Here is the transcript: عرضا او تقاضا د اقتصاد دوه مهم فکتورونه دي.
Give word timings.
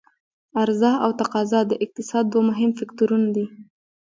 عرضا 0.59 0.91
او 1.03 1.11
تقاضا 1.21 1.59
د 1.67 1.71
اقتصاد 1.85 2.23
دوه 2.31 2.43
مهم 2.49 2.71
فکتورونه 2.79 3.27
دي. 3.35 3.45